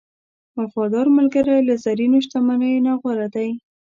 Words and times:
وفادار 0.59 1.07
ملګری 1.17 1.57
له 1.67 1.75
زرینو 1.83 2.17
شتمنیو 2.25 2.83
نه 2.87 2.93
غوره 3.01 3.27
دی. 3.35 3.49